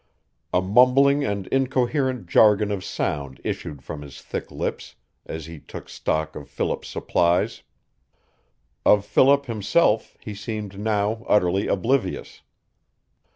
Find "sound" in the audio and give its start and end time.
2.83-3.39